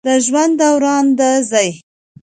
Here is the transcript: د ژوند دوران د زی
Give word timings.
د 0.07 0.07
ژوند 0.25 0.53
دوران 0.61 1.05
د 1.17 1.19
زی 1.49 1.69